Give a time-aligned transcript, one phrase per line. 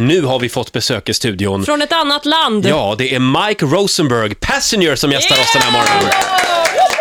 [0.00, 1.64] Nu har vi fått besök i studion.
[1.64, 2.66] Från ett annat land.
[2.66, 6.10] Ja, det är Mike Rosenberg, Passenger, som gästar oss den här morgonen.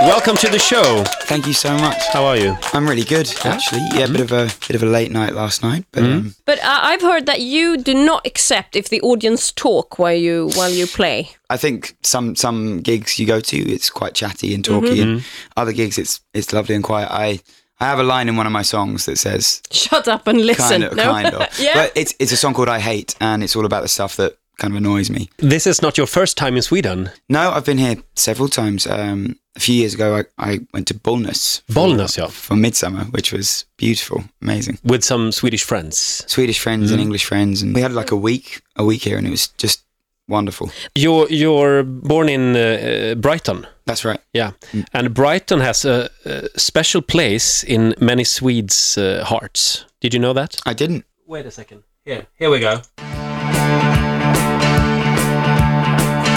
[0.00, 1.04] Welcome to the show.
[1.28, 1.98] Thank you so much.
[2.12, 2.54] How are you?
[2.72, 3.82] I'm really good, actually.
[3.98, 6.92] Yeah, bit of a bit of a late night last night, but um, But uh,
[6.92, 10.86] I've heard that you do not accept if the audience talk while you while you
[10.86, 11.28] play.
[11.54, 15.22] I think some some gigs you go to, it's quite chatty and talky, and
[15.56, 17.08] other gigs, it's it's lovely and quiet.
[17.10, 17.40] I
[17.80, 20.80] I have a line in one of my songs that says Shut up and listen.
[20.80, 21.04] kind of, no?
[21.04, 21.74] kind of, yeah.
[21.74, 24.36] but it's it's a song called I Hate, and it's all about the stuff that
[24.58, 25.28] kind of annoys me.
[25.38, 27.10] This is not your first time in Sweden.
[27.28, 28.86] No, I've been here several times.
[28.86, 32.26] Um, a few years ago, I, I went to Bollnäs for, Bollnäs, ja.
[32.26, 34.78] for midsummer, which was beautiful, amazing.
[34.84, 36.24] With some Swedish friends.
[36.26, 39.26] Swedish friends and English friends, and we had like a week, a week here, and
[39.26, 39.83] it was just
[40.28, 40.70] wonderful.
[40.94, 43.66] You're, you're born in uh, Brighton.
[43.86, 44.20] That's right.
[44.32, 44.52] Yeah,
[44.92, 49.84] and Brighton has a, a special place in many Swedes' uh, hearts.
[50.00, 50.60] Did you know that?
[50.64, 51.04] I didn't.
[51.26, 51.82] Wait a second.
[52.04, 52.80] Here, here we go.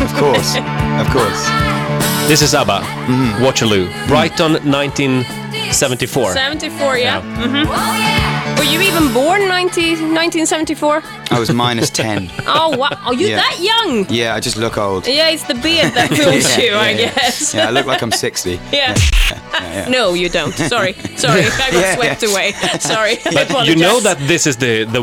[0.00, 0.56] Of course,
[1.00, 1.48] of course.
[2.28, 2.80] This is ABBA,
[3.42, 5.41] Waterloo, Brighton, 1974.
[5.72, 7.20] 74, 74, yeah.
[7.22, 9.80] mm-hmm Were you even born 90,
[10.12, 11.02] 1974?
[11.30, 12.30] I was minus ten.
[12.46, 12.90] Oh, wow.
[13.06, 13.36] Oh, you're Yeah.
[13.36, 14.06] that young.
[14.10, 15.06] Yeah, I just look old.
[15.06, 17.14] Yeah, it's the beard that fools Yeah, you, I yeah, yeah.
[17.14, 17.54] guess.
[17.54, 18.60] Yeah, I look like I'm sixty.
[18.72, 18.94] Yeah.
[19.30, 19.88] Yeah, yeah.
[19.88, 20.52] No, you don't.
[20.54, 20.92] Sorry.
[21.16, 21.42] Sorry.
[21.42, 22.30] I got Yeah, swept yeah.
[22.30, 22.52] away.
[22.80, 23.16] Sorry.
[23.26, 25.02] I But you know that this is the the,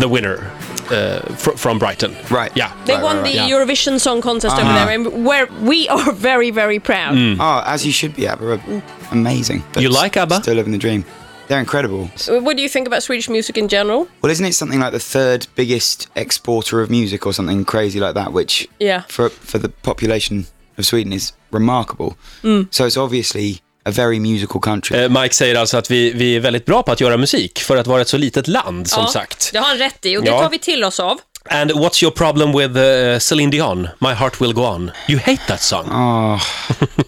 [0.00, 0.50] the winner
[0.90, 2.16] uh, fr- from Brighton.
[2.30, 2.52] Right.
[2.56, 2.72] Yeah.
[2.86, 3.34] They Right, won right, the.
[3.34, 3.48] Yeah.
[3.48, 4.84] Eurovision Song Contest over Uh-huh.
[4.86, 7.16] there, and where we are very, very proud.
[7.40, 8.52] Oh, as you should be, ABBA.
[8.54, 9.62] are Amazing.
[9.72, 10.42] But You like ABBA?
[10.42, 11.04] Still living the dream.
[11.48, 12.10] They're incredible.
[12.28, 14.06] What do you think about Swedish music in general?
[14.20, 18.14] Well, isn't it something like the third biggest exporter of music or something crazy like
[18.14, 19.02] that, which Yeah.
[19.08, 22.16] for for the population of Sweden is remarkable.
[22.70, 24.98] So it's obviously a very musical country.
[25.04, 27.76] Eh, Mike säger alltså att vi, vi är väldigt bra på att göra musik för
[27.76, 29.50] att vara ett så litet land, som ja, sagt.
[29.52, 30.40] Det har han rätt i och det Ja.
[30.42, 31.18] tar vi till oss av.
[31.50, 33.88] And what's your problem with uh, Celine Dion?
[34.00, 34.90] My heart will go on.
[35.08, 35.86] You hate that song.
[35.92, 36.40] oh,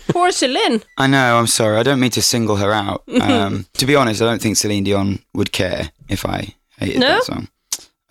[0.13, 0.81] Poor Celine.
[1.01, 1.39] I know.
[1.43, 1.81] I'm sorry.
[1.81, 3.03] I don't mean to single her out.
[3.23, 7.07] Um, to be honest, I don't think Celine Dion would care if I hated No?
[7.09, 7.49] that song.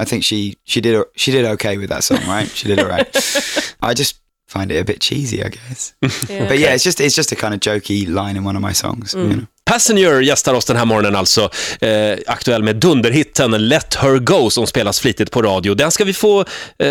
[0.01, 2.49] I think she she did she did okay with that song, right?
[2.53, 3.07] She did all right.
[3.81, 4.15] I just
[4.49, 5.93] find it a bit cheesy, I guess.
[6.49, 8.73] But yeah, it's just it's just a kind of jokey line in one of my
[8.73, 9.13] songs.
[9.13, 9.45] You know?
[9.69, 11.49] Passenger gästar oss den här morgonen alltså,
[11.81, 15.73] eh, aktuell med dunderhitten Let Her Go som spelas flitigt på radio.
[15.73, 16.87] Den ska vi få eh,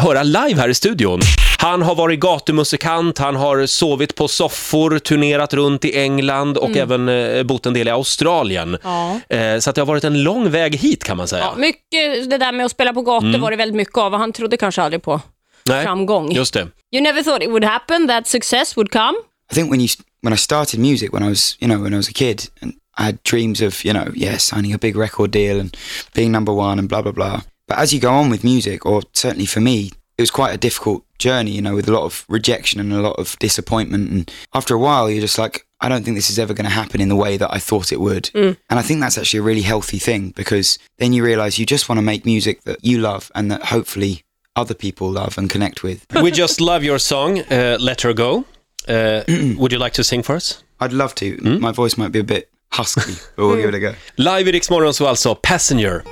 [0.00, 1.20] höra live här i studion.
[1.58, 7.08] Han har varit gatumusikant, han har sovit på soffor, turnerat runt i England och även
[7.08, 8.76] eh, bott en del i Australien.
[8.82, 9.20] Ja.
[9.36, 11.44] Eh, så att det har varit en lång väg hit kan man säga.
[11.44, 14.18] Ja, mycket det där med att spela på gator var det väldigt mycket av och
[14.18, 15.20] han trodde kanske aldrig på
[15.68, 16.34] Nej, framgång.
[16.34, 16.68] just det.
[16.90, 19.14] You never thought it would happen, that success would come?
[19.52, 19.88] I think when you
[20.20, 22.72] when I started music when I was you know when I was a kid and
[22.98, 25.76] I had dreams of you know yeah signing a big record deal and
[26.14, 27.40] being number one and blah blah blah.
[27.68, 30.58] But as you go on with music, or certainly for me, it was quite a
[30.58, 31.50] difficult journey.
[31.50, 34.10] You know, with a lot of rejection and a lot of disappointment.
[34.10, 36.70] And after a while, you're just like, I don't think this is ever going to
[36.70, 38.24] happen in the way that I thought it would.
[38.34, 38.56] Mm.
[38.68, 41.88] And I think that's actually a really healthy thing because then you realize you just
[41.88, 44.24] want to make music that you love and that hopefully
[44.56, 46.06] other people love and connect with.
[46.22, 48.44] We just love your song, uh, Let Her Go.
[48.88, 49.22] Uh,
[49.58, 50.62] would you like to sing for us?
[50.80, 51.36] I'd love to.
[51.60, 53.94] My voice might be a bit husky, but we'll give it a go.
[54.18, 56.02] Live i Rix Morgon så alltså, Passenger.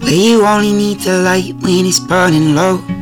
[0.00, 3.01] Where you only need the light when it's burning low.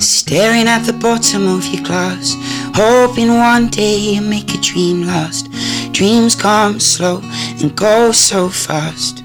[0.00, 2.34] Staring at the bottom of your glass,
[2.74, 5.52] hoping one day you make a dream last.
[5.92, 7.20] Dreams come slow
[7.60, 9.22] and go so fast.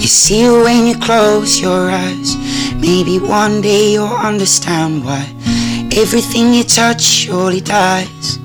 [0.00, 2.36] You see it when you close your eyes.
[2.76, 5.26] Maybe one day you'll understand why
[5.96, 8.38] everything you touch surely dies.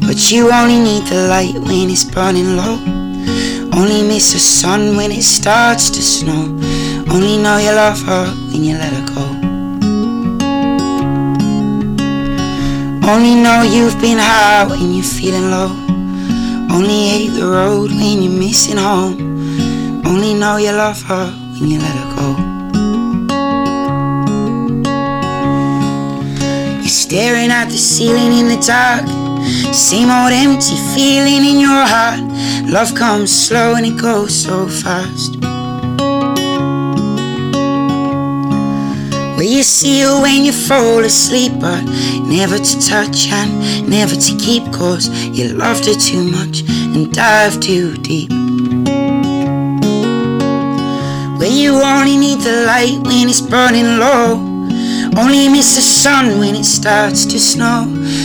[0.00, 3.01] But you only need the light when it's burning low.
[3.74, 6.44] Only miss the sun when it starts to snow.
[7.10, 9.24] Only know you love her when you let her go.
[13.10, 15.70] Only know you've been high when you're feeling low.
[16.70, 19.16] Only hate the road when you're missing home.
[20.06, 22.28] Only know you love her when you let her go.
[26.80, 29.31] You're staring at the ceiling in the dark.
[29.72, 32.20] Same old empty feeling in your heart.
[32.68, 35.36] Love comes slow and it goes so fast.
[39.36, 41.82] Where you see her when you fall asleep, but
[42.24, 47.62] never to touch and never to keep, cause you loved her too much and dived
[47.62, 48.30] too deep.
[51.38, 54.52] Where you only need the light when it's burning low.
[55.16, 57.84] Only miss the sun when it starts to snow.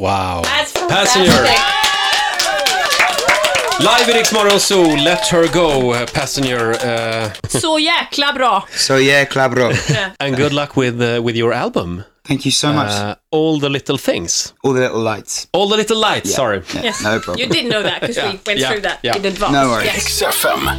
[0.00, 0.40] Wow.
[0.44, 1.30] That's Passenger.
[1.30, 1.60] fantastic.
[3.84, 6.70] Live i Rix MorronZoo, Let Her Go, uh, Passenger.
[6.70, 8.62] Uh, Så jäkla bra.
[8.76, 9.74] So yeah, club rock.
[10.20, 12.90] and good luck with, uh, with your album, Thank you so much.
[12.92, 14.54] uh, All the Little Things.
[14.62, 15.48] All the little lights.
[15.52, 16.36] All the Little Lights, Yeah.
[16.36, 16.62] sorry.
[16.74, 17.00] Yeah, Yes.
[17.02, 17.38] no problem.
[17.38, 19.16] You did know that because Yeah, we went yeah, through that yeah.
[19.16, 19.52] in advance.
[19.52, 19.86] No worries.
[19.86, 20.22] Yes.
[20.22, 20.78] XFM.